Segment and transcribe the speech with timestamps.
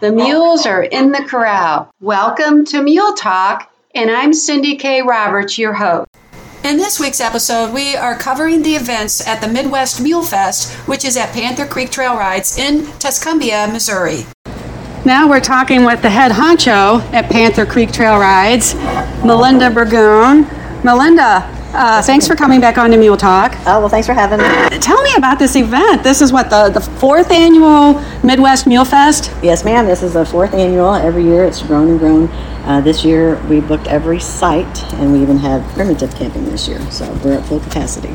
[0.00, 1.90] The mules are in the corral.
[2.00, 5.02] Welcome to Mule Talk, and I'm Cindy K.
[5.02, 6.08] Roberts, your host.
[6.62, 11.04] In this week's episode, we are covering the events at the Midwest Mule Fest, which
[11.04, 14.24] is at Panther Creek Trail Rides in Tuscumbia, Missouri.
[15.04, 18.76] Now we're talking with the head honcho at Panther Creek Trail Rides,
[19.24, 20.46] Melinda Burgoon.
[20.84, 21.40] Melinda,
[21.74, 23.54] uh, thanks for coming back on to Mule Talk.
[23.66, 24.78] Oh, well, thanks for having me.
[24.78, 26.02] Tell me about this event.
[26.02, 29.32] This is what, the, the fourth annual Midwest Mule Fest?
[29.42, 29.86] Yes, ma'am.
[29.86, 30.94] This is the fourth annual.
[30.94, 32.28] Every year it's grown and grown.
[32.64, 36.80] Uh, this year we booked every site and we even had primitive camping this year.
[36.90, 38.14] So we're at full capacity.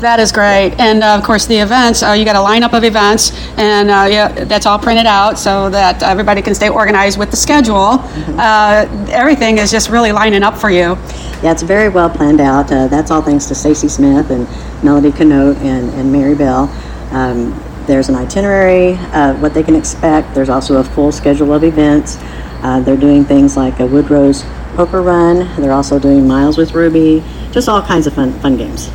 [0.00, 0.74] That is great.
[0.78, 4.06] And uh, of course, the events, uh, you got a lineup of events, and uh,
[4.08, 7.98] yeah, that's all printed out so that everybody can stay organized with the schedule.
[7.98, 9.10] Mm-hmm.
[9.10, 10.96] everything is just really lining up for you.
[11.42, 12.70] Yeah, it's very well planned out.
[12.70, 14.46] Uh, that's all thanks to Stacy Smith and
[14.84, 16.68] Melody Canote and, and Mary Bell.
[17.10, 17.52] Um,
[17.86, 20.34] there's an itinerary, uh, what they can expect.
[20.34, 22.18] There's also a full schedule of events.
[22.62, 24.44] Uh, they're doing things like a Woodrose
[24.76, 25.38] poker run.
[25.60, 28.90] They're also doing Miles with Ruby, just all kinds of fun, fun games.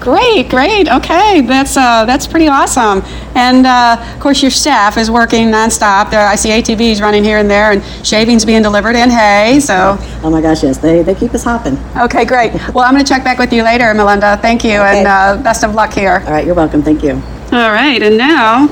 [0.00, 0.88] Great, great.
[0.88, 3.02] Okay, that's uh, that's pretty awesome.
[3.34, 6.10] And uh, of course, your staff is working nonstop.
[6.10, 9.58] There, I see ATVs running here and there, and shavings being delivered in hay.
[9.60, 9.96] So.
[10.22, 11.78] Oh my gosh, yes, they, they keep us hopping.
[11.96, 12.52] Okay, great.
[12.76, 14.36] Well, I'm going to check back with you later, Melinda.
[14.42, 14.98] Thank you, okay.
[14.98, 16.22] and uh, best of luck here.
[16.26, 16.82] All right, you're welcome.
[16.82, 17.12] Thank you.
[17.52, 18.68] All right, and now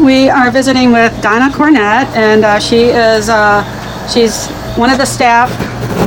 [0.00, 3.62] we are visiting with Donna Cornett, and uh, she is uh,
[4.08, 5.50] she's one of the staff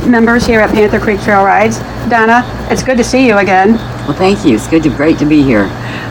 [0.06, 1.78] members here at Panther Creek Trail Rides.
[2.08, 3.74] Donna, it's good to see you again.
[4.06, 4.54] Well, thank you.
[4.54, 5.64] It's good to great to be here.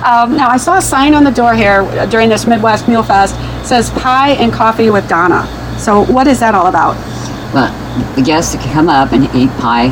[0.06, 3.36] Um, now, I saw a sign on the door here during this Midwest Mule Fest
[3.68, 5.46] says pie and coffee with Donna.
[5.80, 6.96] So, what is that all about?
[7.54, 7.73] Well,
[8.16, 9.88] the guests can come up and eat pie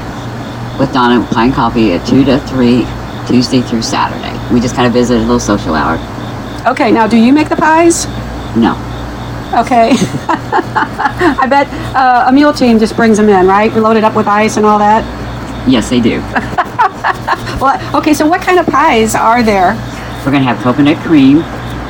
[0.80, 2.86] with Donna, pie and coffee at 2 to 3,
[3.27, 4.38] Tuesday through Saturday.
[4.54, 5.98] We just kind of visit a little social hour.
[6.67, 8.05] Okay, now do you make the pies?
[8.55, 8.76] No.
[9.53, 9.91] Okay.
[9.97, 13.73] I bet uh, a mule team just brings them in, right?
[13.73, 15.03] Loaded up with ice and all that?
[15.67, 16.19] Yes, they do.
[17.61, 19.73] well, okay, so what kind of pies are there?
[20.25, 21.39] We're going to have coconut cream,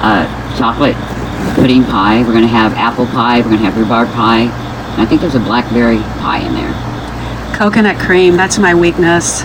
[0.01, 0.25] uh,
[0.57, 0.95] chocolate
[1.55, 2.21] pudding pie.
[2.21, 3.37] We're going to have apple pie.
[3.37, 4.41] We're going to have rhubarb pie.
[4.41, 6.73] And I think there's a blackberry pie in there.
[7.55, 9.43] Coconut cream, that's my weakness.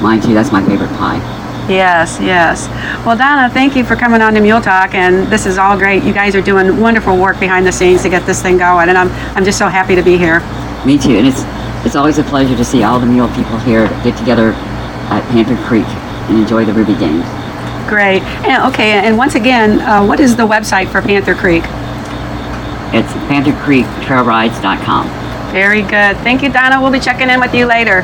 [0.00, 1.41] Mine too, that's my favorite pie.
[1.68, 2.68] Yes, yes.
[3.06, 6.02] Well, Donna, thank you for coming on to Mule Talk, and this is all great.
[6.02, 8.98] You guys are doing wonderful work behind the scenes to get this thing going, and
[8.98, 10.40] I'm, I'm just so happy to be here.
[10.84, 11.42] Me too, and it's
[11.84, 14.52] it's always a pleasure to see all the mule people here get together
[15.10, 15.86] at Panther Creek
[16.28, 17.24] and enjoy the Ruby Games.
[17.88, 18.22] Great.
[18.46, 21.64] And, okay, and once again, uh, what is the website for Panther Creek?
[22.94, 25.08] It's panthercreektrailrides.com.
[25.52, 26.16] Very good.
[26.18, 26.80] Thank you, Donna.
[26.80, 28.02] We'll be checking in with you later.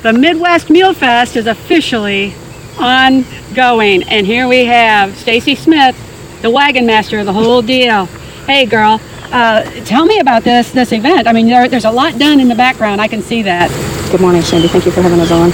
[0.00, 2.32] The Midwest Mule Fest is officially
[2.78, 5.96] ongoing, and here we have Stacy Smith,
[6.40, 8.04] the wagon master of the whole deal.
[8.46, 9.00] Hey, girl,
[9.32, 11.26] uh, tell me about this this event.
[11.26, 13.00] I mean, there, there's a lot done in the background.
[13.00, 13.72] I can see that.
[14.12, 14.68] Good morning, Cindy.
[14.68, 15.50] Thank you for having us on.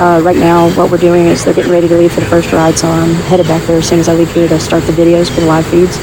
[0.00, 2.50] Uh, right now, what we're doing is they're getting ready to leave for the first
[2.50, 4.92] ride, so I'm headed back there as soon as I leave here to start the
[4.92, 5.98] videos for the live feeds.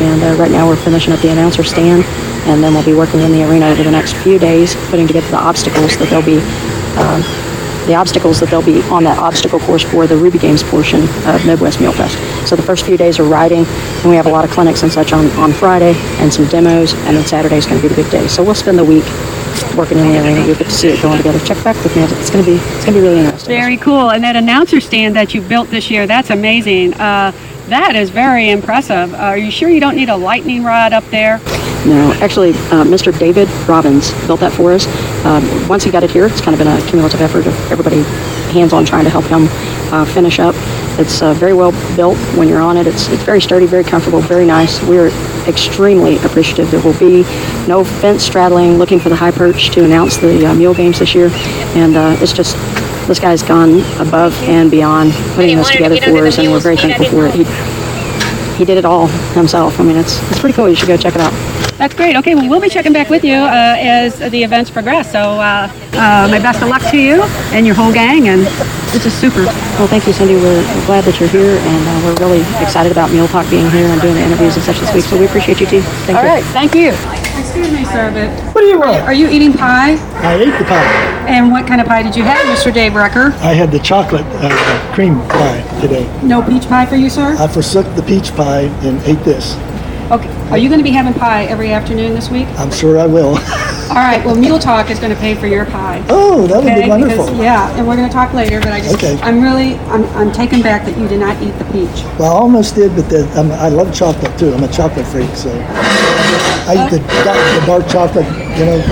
[0.00, 2.04] And uh, right now, we're finishing up the announcer stand,
[2.46, 5.28] and then we'll be working in the arena over the next few days, putting together
[5.32, 6.38] the obstacles that they'll be
[6.96, 11.02] uh, the obstacles that they'll be on that obstacle course for the Ruby Games portion
[11.26, 12.16] of Midwest Mule Fest.
[12.48, 14.92] So the first few days are riding, and we have a lot of clinics and
[14.92, 18.00] such on, on Friday and some demos, and then Saturday is going to be the
[18.02, 18.28] big day.
[18.28, 19.04] So we'll spend the week
[19.76, 20.46] working in the arena.
[20.46, 21.38] You'll get to see it going together.
[21.40, 22.02] Check back with me.
[22.02, 23.48] It's going to be it's going to be really interesting.
[23.48, 24.10] Very cool.
[24.10, 26.94] And that announcer stand that you built this year, that's amazing.
[26.94, 27.32] Uh,
[27.68, 29.14] that is very impressive.
[29.14, 31.38] Uh, are you sure you don't need a lightning rod up there?
[31.86, 33.16] No, actually, uh, Mr.
[33.18, 34.86] David Robbins built that for us.
[35.24, 38.02] Um, once he got it here, it's kind of been a cumulative effort of everybody
[38.52, 39.46] hands-on trying to help him
[39.92, 40.54] uh, finish up.
[40.98, 42.86] It's uh, very well built when you're on it.
[42.86, 44.82] It's, it's very sturdy, very comfortable, very nice.
[44.82, 45.08] We're
[45.48, 46.70] extremely appreciative.
[46.70, 47.22] There will be
[47.66, 51.14] no fence straddling, looking for the high perch to announce the uh, mule games this
[51.14, 51.30] year.
[51.74, 52.56] And uh, it's just
[53.06, 57.06] this guy's gone above and beyond putting this together for us, and we're very thankful
[57.06, 57.34] for it.
[57.34, 57.44] He,
[58.56, 59.80] he did it all himself.
[59.80, 60.68] I mean, it's, it's pretty cool.
[60.68, 61.61] You should go check it out.
[61.82, 62.14] That's great.
[62.14, 65.10] Okay, well, we'll be checking back with you uh, as the events progress.
[65.10, 68.42] So, uh, uh, my best of luck to you and your whole gang, and
[68.94, 69.42] this is super.
[69.82, 70.34] Well, thank you, Cindy.
[70.36, 73.88] We're glad that you're here, and uh, we're really excited about Mule Talk being here
[73.88, 75.02] and doing the interviews and such this week.
[75.02, 75.80] So, we appreciate you, too.
[76.06, 76.30] Thank All you.
[76.30, 76.94] right, thank you.
[77.34, 79.02] Excuse me, sir, but what do you want?
[79.02, 79.98] Are you eating pie?
[80.22, 80.86] I ate the pie.
[81.26, 82.72] And what kind of pie did you have, Mr.
[82.72, 83.32] Dave Rucker?
[83.42, 86.06] I had the chocolate uh, cream pie today.
[86.22, 87.34] No peach pie for you, sir?
[87.40, 89.56] I forsook the peach pie and ate this.
[90.12, 90.28] Okay.
[90.50, 92.46] Are you going to be having pie every afternoon this week?
[92.60, 93.38] I'm sure I will.
[93.88, 94.22] All right.
[94.26, 96.04] Well, Mule Talk is going to pay for your pie.
[96.10, 97.24] Oh, that would be wonderful.
[97.24, 98.60] Because, yeah, and we're going to talk later.
[98.60, 99.18] But I just, okay.
[99.22, 102.04] I'm really, I'm, I'm taken back that you did not eat the peach.
[102.18, 103.24] Well, I almost did, but the,
[103.58, 104.52] I love chocolate too.
[104.52, 105.48] I'm a chocolate freak, so.
[106.68, 108.28] I eat the, dark- the dark chocolate,
[108.58, 108.84] you know.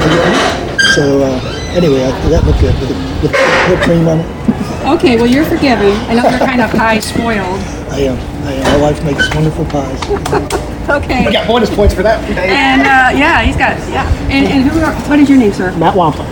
[0.97, 1.37] So uh,
[1.77, 4.97] anyway, I, that looked good with the, with the whipped cream on it.
[4.97, 5.93] Okay, well, you're forgiven.
[6.09, 7.61] I know you're kind of pie spoiled.
[7.93, 8.17] I am.
[8.47, 8.81] I am.
[8.81, 10.61] My wife makes wonderful pies.
[11.01, 11.25] Okay.
[11.27, 12.19] We got bonus points for that.
[12.31, 14.09] And, uh, yeah, he's got, yeah.
[14.29, 15.71] And, and who are, what is your name, sir?
[15.79, 16.27] Matt Wampler.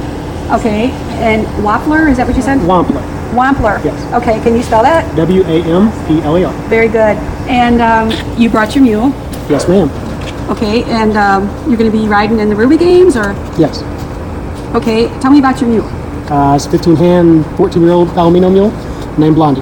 [0.58, 0.90] Okay,
[1.22, 2.58] and Wampler, is that what you said?
[2.60, 3.02] Wampler.
[3.32, 3.84] Wampler.
[3.84, 3.94] Yes.
[4.20, 5.04] Okay, can you spell that?
[5.14, 6.52] W A M P L E R.
[6.68, 7.16] Very good.
[7.48, 8.10] And um,
[8.40, 9.10] you brought your mule.
[9.48, 9.88] Yes, ma'am.
[10.50, 13.82] Okay, and um, you're going to be riding in the Ruby Games, or Yes.
[14.74, 15.08] okay?
[15.20, 15.86] Tell me about your mule.
[16.32, 18.70] Uh, it's a 15 hand, 14 year old Palomino mule
[19.18, 19.60] named Blondie.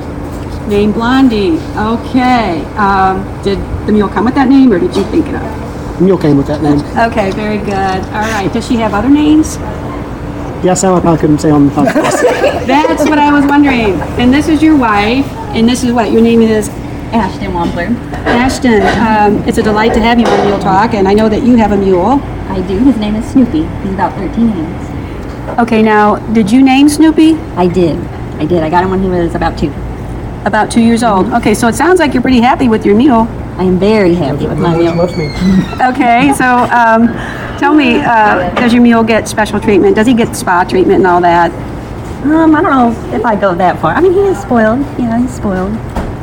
[0.68, 1.58] Name Blondie.
[1.76, 2.64] Okay.
[2.74, 5.98] Um, did the mule come with that name, or did you think it up?
[5.98, 6.80] The mule came with that name.
[7.10, 7.70] Okay, very good.
[7.70, 8.50] All right.
[8.52, 9.56] Does she have other names?
[10.64, 12.22] Yes, I probably couldn't say on the podcast.
[12.66, 14.00] That's what I was wondering.
[14.18, 16.68] And this is your wife, and this is what your name is.
[17.12, 17.94] Ashton Wampler.
[18.26, 21.44] Ashton, um, it's a delight to have you on Mule Talk, and I know that
[21.44, 22.20] you have a mule.
[22.50, 22.78] I do.
[22.78, 23.62] His name is Snoopy.
[23.62, 25.58] He's about 13 hands.
[25.60, 27.34] Okay, now, did you name Snoopy?
[27.54, 27.96] I did.
[28.40, 28.64] I did.
[28.64, 29.72] I got him when he was about two.
[30.46, 31.26] About two years old.
[31.32, 33.26] Okay, so it sounds like you're pretty happy with your mule.
[33.58, 34.93] I am very happy with my meal.
[35.90, 37.08] Okay, so um,
[37.58, 39.96] tell me, uh, does your mule get special treatment?
[39.96, 41.50] Does he get spa treatment and all that?
[42.25, 43.94] Um, I don't know if I go that far.
[43.94, 44.78] I mean, he is spoiled.
[45.00, 45.72] Yeah, he's spoiled.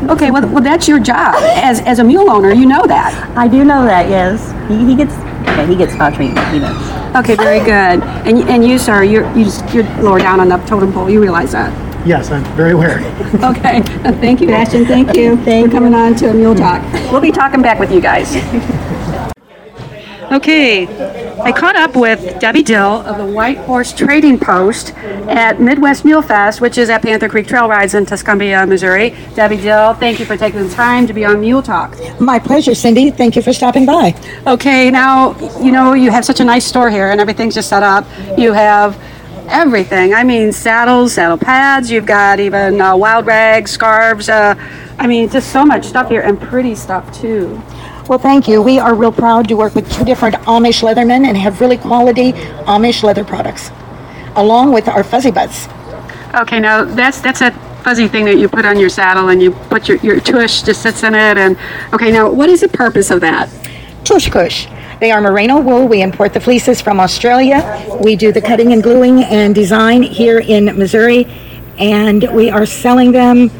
[0.09, 2.53] Okay, well, well that's your job as, as a mule owner.
[2.53, 3.13] You know that.
[3.37, 4.09] I do know that.
[4.09, 5.13] Yes, he, he gets.
[5.43, 6.47] Yeah, he gets spa treatment.
[6.47, 7.15] He does.
[7.17, 8.01] Okay, very good.
[8.25, 11.09] And and you, sir, you're you just you're lower down on the totem pole.
[11.09, 11.92] You realize that?
[12.05, 12.99] Yes, I'm very aware.
[13.43, 13.81] Okay.
[14.21, 14.85] Thank you, Ashton.
[14.85, 16.81] Thank you for coming on to Mule Talk.
[17.11, 18.35] We'll be talking back with you guys.
[20.31, 20.87] Okay,
[21.41, 24.95] I caught up with Debbie Dill of the White Horse Trading Post
[25.27, 29.13] at Midwest Mule Fest, which is at Panther Creek Trail Rides in Tuscumbia, Missouri.
[29.35, 31.95] Debbie Dill, thank you for taking the time to be on Mule Talk.
[32.19, 33.11] My pleasure, Cindy.
[33.11, 34.15] Thank you for stopping by.
[34.47, 37.83] Okay, now, you know, you have such a nice store here and everything's just set
[37.83, 38.07] up.
[38.35, 38.97] You have
[39.53, 40.13] everything.
[40.13, 44.27] I mean, saddles, saddle pads, you've got even uh, wild rags, scarves.
[44.27, 44.55] Uh,
[44.97, 47.61] I mean, just so much stuff here and pretty stuff too.
[48.09, 48.61] Well, thank you.
[48.61, 52.33] We are real proud to work with two different Amish leathermen and have really quality
[52.65, 53.71] Amish leather products,
[54.35, 55.67] along with our fuzzy butts.
[56.35, 57.51] Okay, now that's that's a
[57.83, 60.81] fuzzy thing that you put on your saddle and you put your, your tush just
[60.81, 61.57] sits in it and
[61.91, 63.49] okay now what is the purpose of that
[64.03, 64.67] Tush Kush.
[65.03, 65.85] They are merino wool.
[65.85, 67.59] We import the fleeces from Australia.
[68.01, 71.27] We do the cutting and gluing and design here in Missouri,
[71.77, 73.51] and we are selling them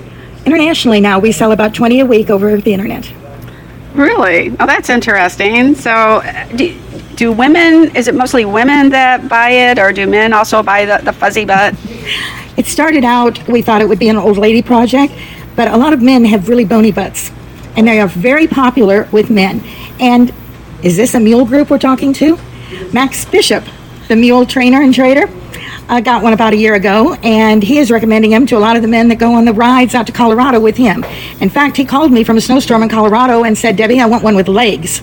[0.45, 1.19] internationally now.
[1.19, 3.11] We sell about 20 a week over the internet.
[3.93, 6.79] really oh that's interesting so uh, do,
[7.15, 10.97] do women is it mostly women that buy it or do men also buy the,
[11.03, 11.75] the fuzzy butt
[12.55, 15.13] It started out, we thought it would be an old lady project,
[15.57, 17.31] but a lot of men have really bony butts,
[17.75, 19.61] and they are very popular with men.
[19.99, 20.31] And
[20.83, 22.37] is this a mule group we're talking to?
[22.91, 23.63] Max Bishop,
[24.09, 25.29] the mule trainer and trader,
[25.89, 28.75] uh, got one about a year ago, and he is recommending him to a lot
[28.75, 31.03] of the men that go on the rides out to Colorado with him.
[31.39, 34.23] In fact, he called me from a snowstorm in Colorado and said, Debbie, I want
[34.23, 35.01] one with legs.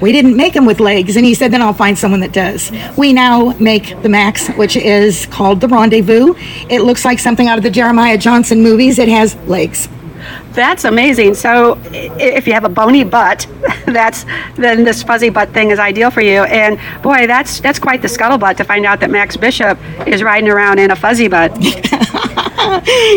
[0.00, 2.72] We didn't make them with legs, and he said, then I'll find someone that does.
[2.96, 6.34] We now make the Max, which is called the Rendezvous.
[6.70, 8.98] It looks like something out of the Jeremiah Johnson movies.
[8.98, 9.88] It has legs.
[10.52, 11.34] That's amazing.
[11.34, 13.46] So, if you have a bony butt,
[13.86, 14.24] that's
[14.56, 16.42] then this fuzzy butt thing is ideal for you.
[16.44, 20.50] And boy, that's that's quite the scuttlebutt to find out that Max Bishop is riding
[20.50, 21.56] around in a fuzzy butt.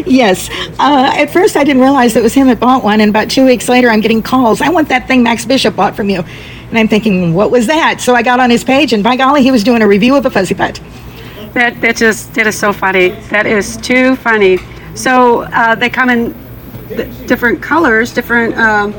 [0.05, 0.49] Yes.
[0.79, 3.45] Uh, at first, I didn't realize it was him that bought one, and about two
[3.45, 4.61] weeks later, I'm getting calls.
[4.61, 6.23] I want that thing Max Bishop bought from you.
[6.69, 8.01] And I'm thinking, what was that?
[8.01, 10.25] So I got on his page, and by golly, he was doing a review of
[10.25, 10.81] a fuzzy butt.
[11.53, 13.09] That that just that is so funny.
[13.29, 14.57] That is too funny.
[14.95, 16.33] So uh, they come in
[17.27, 18.57] different colors, different.
[18.57, 18.93] Um,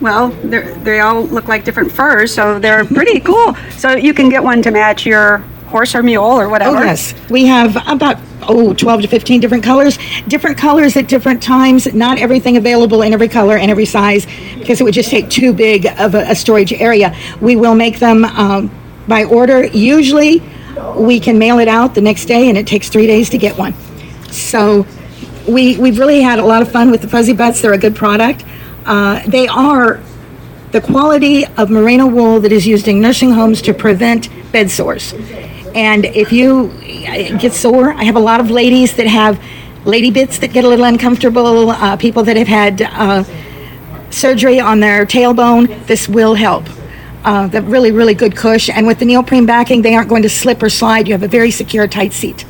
[0.00, 3.54] well, they they all look like different furs, so they're pretty cool.
[3.70, 6.78] So you can get one to match your horse or mule or whatever.
[6.78, 7.14] Oh, yes.
[7.28, 9.98] We have about, oh, 12 to 15 different colors.
[10.28, 11.92] Different colors at different times.
[11.92, 14.26] Not everything available in every color and every size
[14.58, 17.14] because it would just take too big of a, a storage area.
[17.40, 18.70] We will make them um,
[19.08, 19.66] by order.
[19.66, 20.42] Usually,
[20.96, 23.58] we can mail it out the next day and it takes three days to get
[23.58, 23.74] one.
[24.30, 24.86] So,
[25.48, 27.60] we, we've really had a lot of fun with the Fuzzy Butts.
[27.60, 28.44] They're a good product.
[28.84, 30.00] Uh, they are
[30.72, 35.14] the quality of merino wool that is used in nursing homes to prevent bed sores.
[35.74, 36.68] And if you
[37.38, 39.42] get sore, I have a lot of ladies that have
[39.84, 43.24] lady bits that get a little uncomfortable, uh, people that have had uh,
[44.10, 45.86] surgery on their tailbone.
[45.86, 46.64] This will help.
[47.24, 48.70] Uh, the really, really good cush.
[48.70, 51.08] And with the neoprene backing, they aren't going to slip or slide.
[51.08, 52.44] You have a very secure, tight seat.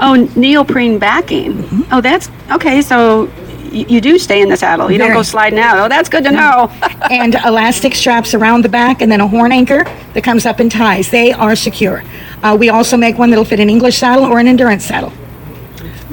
[0.00, 1.86] Oh, neoprene backing.
[1.92, 2.82] Oh, that's okay.
[2.82, 3.30] So
[3.72, 4.90] you, you do stay in the saddle.
[4.90, 5.78] You don't go sliding out.
[5.78, 6.68] Oh, that's good to know.
[7.10, 9.84] and elastic straps around the back, and then a horn anchor
[10.14, 11.10] that comes up and ties.
[11.10, 12.02] They are secure.
[12.42, 15.12] Uh, we also make one that'll fit an English saddle or an endurance saddle.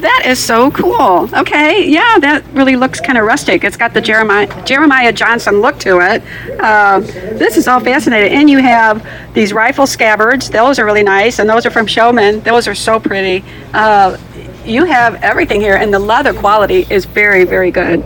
[0.02, 1.30] That is so cool.
[1.34, 3.64] Okay, yeah, that really looks kind of rustic.
[3.64, 6.24] It's got the Jeremiah Jeremiah Johnson look to it.
[6.60, 8.38] Uh, this is all fascinating.
[8.38, 10.50] And you have these rifle scabbards.
[10.50, 12.42] Those are really nice, and those are from Showman.
[12.42, 13.44] Those are so pretty.
[13.74, 14.18] Uh,
[14.66, 18.04] you have everything here, and the leather quality is very, very good.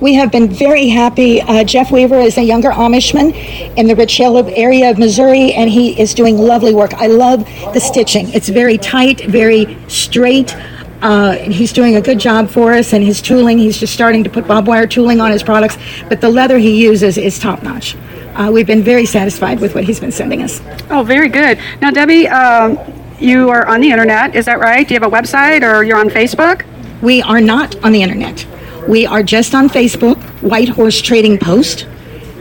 [0.00, 1.40] We have been very happy.
[1.40, 3.32] Uh, Jeff Weaver is a younger Amishman
[3.76, 6.92] in the Rich Hill area of Missouri, and he is doing lovely work.
[6.94, 8.28] I love the stitching.
[8.32, 10.56] It's very tight, very straight.
[11.02, 14.30] Uh, he's doing a good job for us, and his tooling, he's just starting to
[14.30, 15.76] put bob wire tooling on his products,
[16.08, 17.96] but the leather he uses is top notch.
[18.36, 20.62] Uh, we've been very satisfied with what he's been sending us.
[20.90, 21.58] Oh, very good.
[21.80, 22.78] Now, Debbie, um,
[23.18, 24.36] you are on the internet.
[24.36, 24.86] Is that right?
[24.86, 26.64] Do you have a website, or you're on Facebook?
[27.02, 28.46] We are not on the internet.
[28.88, 31.86] We are just on Facebook, White Horse Trading Post,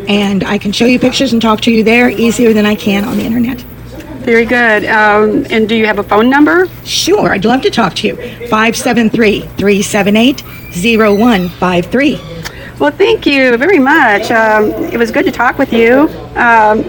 [0.08, 3.06] and I can show you pictures and talk to you there easier than I can
[3.06, 3.66] on the internet.
[4.22, 4.86] Very good.
[4.86, 6.68] Um, and do you have a phone number?
[6.86, 8.16] Sure, I'd love to talk to you.
[8.50, 12.20] 573 378 0153.
[12.80, 14.30] Well, thank you very much.
[14.30, 16.08] Um, it was good to talk with you.
[16.36, 16.84] Um,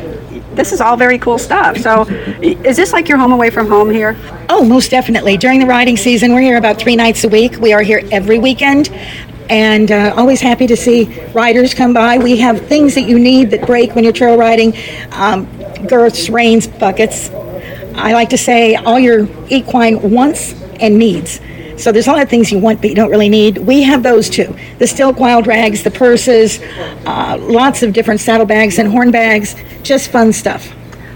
[0.54, 1.78] this is all very cool stuff.
[1.78, 2.02] So,
[2.42, 4.16] is this like your home away from home here?
[4.50, 5.38] Oh, most definitely.
[5.38, 7.56] During the riding season, we're here about three nights a week.
[7.58, 8.90] We are here every weekend.
[9.48, 12.18] And uh, always happy to see riders come by.
[12.18, 14.74] We have things that you need that break when you're trail riding
[15.12, 15.46] um,
[15.88, 17.30] girths, reins, buckets.
[17.94, 21.40] I like to say all your equine wants and needs.
[21.76, 23.58] So there's a lot of things you want but you don't really need.
[23.58, 24.56] We have those too.
[24.78, 26.60] The Stilk Wild Rags, the purses,
[27.06, 29.56] uh, lots of different saddlebags and horn bags.
[29.82, 30.72] Just fun stuff.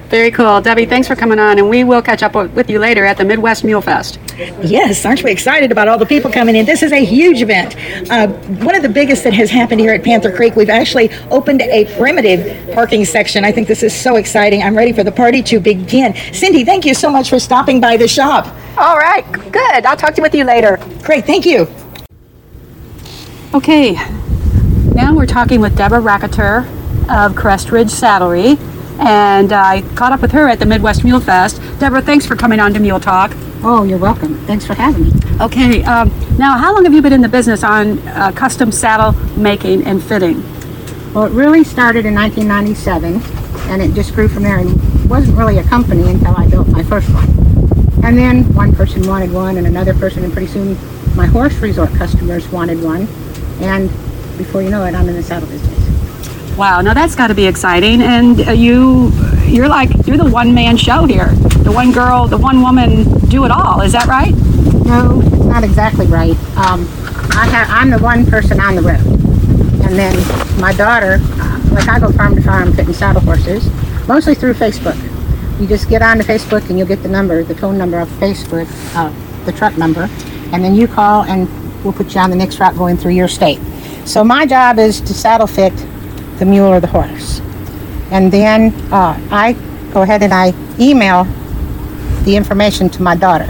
[0.08, 0.60] Very cool.
[0.60, 3.16] Debbie, thanks for coming on, and we will catch up with with you later at
[3.16, 4.20] the Midwest Mule Fest.
[4.62, 6.64] Yes, aren't we excited about all the people coming in?
[6.64, 7.74] This is a huge event.
[8.08, 8.28] Uh,
[8.62, 10.54] one of the biggest that has happened here at Panther Creek.
[10.54, 13.44] We've actually opened a primitive parking section.
[13.44, 14.62] I think this is so exciting.
[14.62, 16.14] I'm ready for the party to begin.
[16.32, 18.46] Cindy, thank you so much for stopping by the shop.
[18.78, 19.86] All right, good.
[19.86, 20.78] I'll talk to you with you later.
[21.02, 21.66] Great, thank you.
[23.54, 23.92] Okay,
[24.94, 26.66] now we're talking with Deborah Racketer
[27.08, 28.56] of Crest Ridge Saddlery,
[28.98, 31.60] and I caught up with her at the Midwest Mule Fest.
[31.78, 33.32] Deborah, thanks for coming on to Mule Talk.
[33.62, 34.38] Oh, you're welcome.
[34.46, 35.12] Thanks for having me.
[35.40, 39.12] Okay, um, now how long have you been in the business on uh, custom saddle
[39.36, 40.42] making and fitting?
[41.12, 43.20] Well, it really started in 1997,
[43.70, 44.58] and it just grew from there.
[44.58, 47.28] And wasn't really a company until I built my first one.
[48.04, 50.76] And then one person wanted one, and another person, and pretty soon
[51.16, 53.08] my horse resort customers wanted one.
[53.60, 53.88] And
[54.36, 55.85] before you know it, I'm in the saddle business.
[56.56, 58.00] Wow, now that's got to be exciting.
[58.00, 59.10] And uh, you,
[59.44, 61.28] you're like you're the one man show here.
[61.64, 63.82] The one girl, the one woman do it all.
[63.82, 64.34] Is that right?
[64.86, 66.36] No, it's not exactly right.
[66.56, 66.88] Um,
[67.32, 69.04] I have, I'm the one person on the road.
[69.84, 70.16] And then
[70.58, 73.68] my daughter, uh, like I go farm to farm fitting saddle horses,
[74.08, 74.96] mostly through Facebook.
[75.60, 78.66] You just get onto Facebook and you'll get the number, the phone number of Facebook,
[78.94, 79.12] uh,
[79.44, 80.08] the truck number,
[80.52, 81.48] and then you call and
[81.84, 83.60] we'll put you on the next route going through your state.
[84.06, 85.74] So my job is to saddle fit
[86.38, 87.40] the mule or the horse.
[88.10, 89.54] And then uh, I
[89.92, 91.24] go ahead and I email
[92.24, 93.48] the information to my daughter.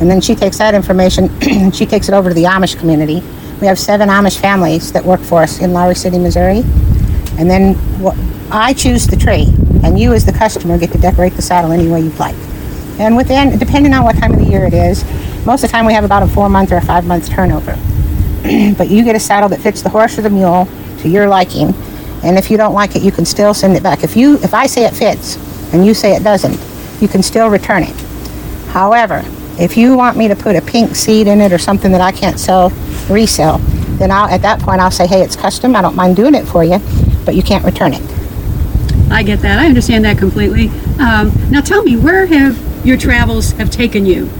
[0.00, 3.22] And then she takes that information and she takes it over to the Amish community.
[3.60, 6.62] We have seven Amish families that work for us in Lowry City, Missouri.
[7.38, 7.76] And then
[8.50, 9.46] I choose the tree,
[9.84, 12.36] and you, as the customer, get to decorate the saddle any way you'd like.
[12.98, 15.04] And within, depending on what time of the year it is,
[15.46, 17.78] most of the time we have about a four month or a five month turnover.
[18.76, 20.68] but you get a saddle that fits the horse or the mule
[20.98, 21.72] to your liking.
[22.22, 24.04] And if you don't like it, you can still send it back.
[24.04, 25.36] If you, if I say it fits
[25.72, 26.58] and you say it doesn't,
[27.00, 27.96] you can still return it.
[28.68, 29.24] However,
[29.58, 32.12] if you want me to put a pink seed in it or something that I
[32.12, 32.70] can't sell,
[33.08, 33.58] resell,
[33.98, 35.74] then I'll, at that point I'll say, hey, it's custom.
[35.76, 36.78] I don't mind doing it for you,
[37.24, 38.02] but you can't return it.
[39.10, 39.58] I get that.
[39.58, 40.68] I understand that completely.
[41.00, 44.30] Um, now tell me, where have your travels have taken you?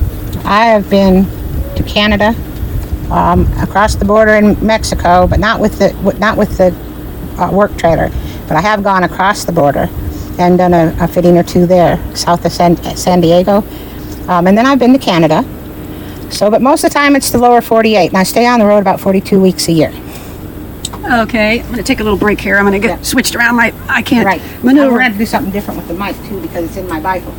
[0.44, 1.24] I have been
[1.76, 2.34] to Canada,
[3.10, 6.70] um, across the border in Mexico, but not with the not with the
[7.38, 8.08] uh, work trailer.
[8.48, 9.88] But I have gone across the border
[10.38, 13.58] and done a, a fitting or two there, south of San, San Diego,
[14.28, 15.44] um, and then I've been to Canada.
[16.30, 18.66] So, but most of the time it's the lower 48, and I stay on the
[18.66, 19.92] road about 42 weeks a year.
[21.12, 22.56] Okay, I'm going to take a little break here.
[22.56, 23.56] I'm going to get switched around.
[23.56, 24.40] My I can't Right.
[24.40, 24.98] I'm maneuver.
[24.98, 27.34] going to do something different with the mic too because it's in my Bible.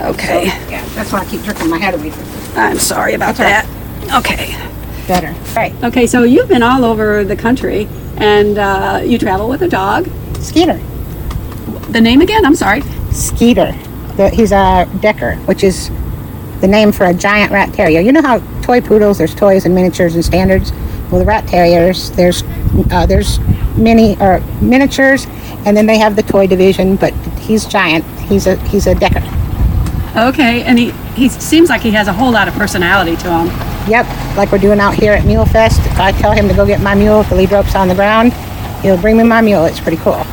[0.00, 2.56] Okay, Yeah, that's why I keep jerking my head away from it.
[2.58, 4.18] I'm sorry about That's that.
[4.18, 4.54] Okay.
[5.08, 5.34] Better.
[5.54, 5.72] Right.
[5.84, 10.08] Okay, so you've been all over the country, and uh, you travel with a dog.
[10.40, 10.78] Skeeter.
[11.90, 12.44] The name again?
[12.44, 12.82] I'm sorry.
[13.10, 13.72] Skeeter.
[14.16, 15.90] The, he's a Decker, which is
[16.60, 18.00] the name for a giant rat terrier.
[18.00, 20.72] You know how toy poodles, there's toys and miniatures and standards?
[21.10, 22.42] Well, the rat terriers, there's
[22.90, 23.38] uh, there's
[23.76, 25.26] mini or miniatures,
[25.64, 26.96] and then they have the toy division.
[26.96, 28.04] But he's giant.
[28.20, 29.22] He's a he's a decker.
[30.16, 33.65] Okay, and he, he seems like he has a whole lot of personality to him.
[33.88, 35.80] Yep, like we're doing out here at Mule Fest.
[35.86, 37.94] If I tell him to go get my mule, if the lead rope's on the
[37.94, 38.32] ground,
[38.82, 39.64] he'll bring me my mule.
[39.64, 40.24] It's pretty cool.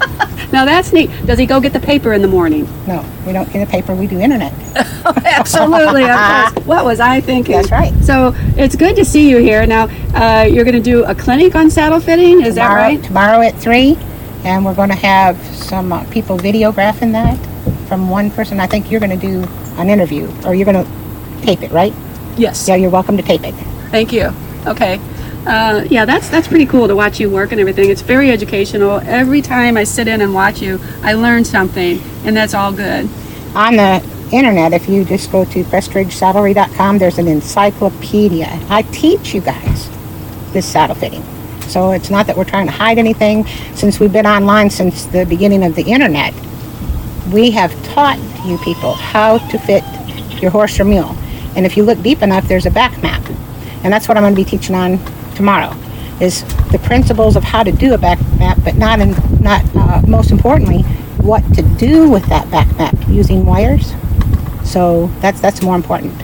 [0.52, 1.10] Now that's neat.
[1.26, 2.68] Does he go get the paper in the morning?
[2.86, 3.92] No, we don't get a paper.
[3.92, 4.52] We do internet.
[5.04, 6.16] Absolutely, of
[6.54, 6.64] course.
[6.66, 7.56] What was I thinking?
[7.56, 7.92] That's right.
[8.04, 9.66] So it's good to see you here.
[9.66, 12.42] Now uh, you're going to do a clinic on saddle fitting.
[12.42, 13.02] Is that right?
[13.02, 13.98] Tomorrow at three,
[14.44, 17.36] and we're going to have some uh, people videographing that
[17.88, 18.60] from one person.
[18.60, 19.42] I think you're going to do
[19.76, 21.92] an interview, or you're going to tape it, right?
[22.36, 22.68] Yes.
[22.68, 23.52] Yeah, you're welcome to tape it.
[23.90, 24.32] Thank you.
[24.66, 25.00] Okay.
[25.46, 27.90] Uh, yeah, that's that's pretty cool to watch you work and everything.
[27.90, 29.00] It's very educational.
[29.00, 33.08] Every time I sit in and watch you, I learn something, and that's all good.
[33.54, 38.48] On the internet, if you just go to crestridgesaddlery.com, there's an encyclopedia.
[38.70, 39.90] I teach you guys
[40.52, 41.22] this saddle fitting.
[41.68, 43.46] So it's not that we're trying to hide anything.
[43.74, 46.32] Since we've been online since the beginning of the internet,
[47.32, 49.84] we have taught you people how to fit
[50.40, 51.16] your horse or mule.
[51.56, 53.22] And if you look deep enough, there's a back map.
[53.82, 54.98] And that's what I'm going to be teaching on
[55.34, 55.74] tomorrow
[56.20, 59.10] is the principles of how to do a back map, but not in,
[59.42, 60.82] not uh, most importantly,
[61.22, 63.92] what to do with that back map using wires.
[64.64, 66.14] So that's that's more important.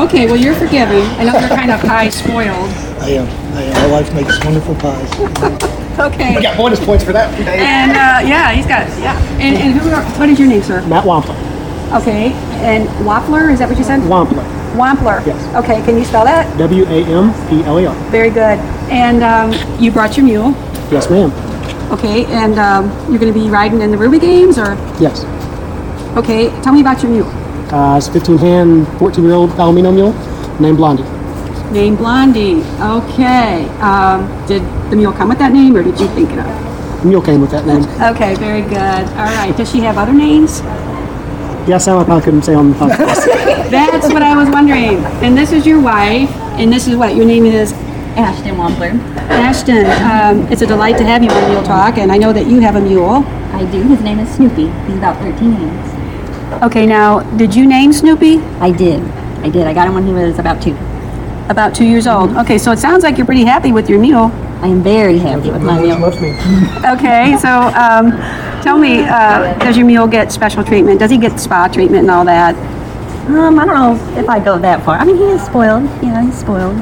[0.08, 1.02] Okay, well, you're forgiven.
[1.20, 2.70] I know you're kind of pie spoiled.
[3.02, 3.28] I am.
[3.58, 3.74] I am.
[3.92, 5.72] My wife makes wonderful pies.
[6.00, 6.36] Okay.
[6.36, 7.30] We got bonus points for that.
[7.40, 9.20] And, uh, yeah, he's got, yeah.
[9.40, 10.82] And, and who are, what is your name, sir?
[10.88, 11.36] Matt Wampler.
[12.02, 12.32] Okay.
[12.64, 14.00] And Wampler, is that what you said?
[14.02, 14.44] Wampler.
[14.74, 15.24] Wampler.
[15.28, 15.38] Yes.
[15.64, 16.48] Okay, can you spell that?
[16.58, 17.96] W A M P L E R.
[18.10, 18.58] Very good.
[18.90, 19.52] And um,
[19.84, 20.52] you brought your mule.
[20.92, 21.30] Yes, ma'am.
[21.92, 25.26] Okay, and um, you're going to be riding in the Ruby Games, or Yes.
[26.18, 26.50] okay?
[26.62, 27.28] Tell me about your mule.
[27.74, 30.14] Uh, it's a 15 hand, 14 year old Palomino mule
[30.62, 31.04] named Blondie.
[31.72, 32.62] Name Blondie.
[32.82, 33.68] Okay.
[33.80, 37.06] Um, did the mule come with that name, or did you think it up?
[37.06, 37.84] Mule came with that name.
[38.14, 38.76] Okay, very good.
[39.18, 39.54] All right.
[39.56, 40.60] Does she have other names?
[41.68, 43.26] Yes, I probably couldn't say on the podcast.
[43.72, 44.98] That's what I was wondering.
[45.24, 46.30] And this is your wife,
[46.60, 47.74] and this is what your name is.
[48.18, 48.92] Ashton Wampler.
[49.30, 52.48] Ashton, um, it's a delight to have you on Mule Talk, and I know that
[52.48, 53.24] you have a mule.
[53.54, 53.82] I do.
[53.84, 54.68] His name is Snoopy.
[54.68, 56.64] He's about 13 hands.
[56.64, 58.40] Okay, now, did you name Snoopy?
[58.60, 59.02] I did.
[59.44, 59.66] I did.
[59.66, 60.74] I got him when he was about two.
[61.52, 62.32] About two years old.
[62.38, 64.32] Okay, so it sounds like you're pretty happy with your mule.
[64.62, 66.00] I am very happy with my mule.
[66.00, 66.30] Loves me.
[66.86, 68.12] Okay, so um,
[68.62, 71.02] tell me, uh, does your mule get special treatment?
[71.02, 72.56] Does he get spa treatment and all that?
[73.28, 74.96] Um, I don't know if I go that far.
[74.96, 75.84] I mean, he is spoiled.
[76.02, 76.78] Yeah, he's spoiled.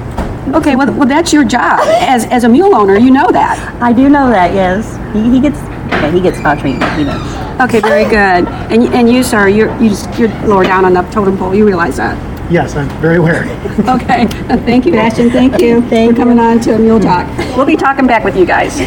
[0.53, 2.95] Okay, well, well that's your job as, as a mule owner.
[2.95, 3.57] You know that.
[3.81, 4.53] I do know that.
[4.53, 5.57] Yes, he, he gets.
[5.95, 6.93] Okay, he gets spa treatment.
[6.93, 7.59] He does.
[7.59, 8.47] Okay, very good.
[8.71, 11.55] And and you, sir, you're you just you're lower down on the totem pole.
[11.55, 12.28] You realize that?
[12.49, 13.45] Yes, I'm very aware.
[13.89, 14.27] Okay.
[14.65, 15.29] Thank you, Ashton.
[15.31, 17.27] Thank you for coming on to a Mule Talk.
[17.55, 18.79] We'll be talking back with you guys.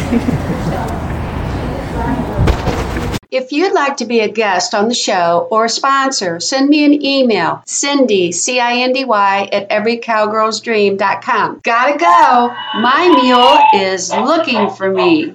[3.31, 6.85] If you'd like to be a guest on the show or a sponsor, send me
[6.85, 11.61] an email, Cindy, C-I-N-D-Y, at everycowgirlsdream.com.
[11.63, 12.53] Gotta go.
[12.79, 15.33] My mule is looking for me.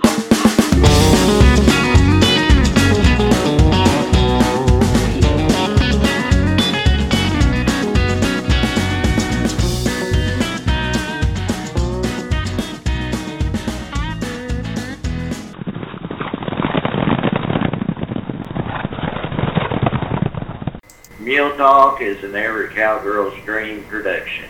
[21.59, 24.49] Talk is an Every Cowgirl's Dream production.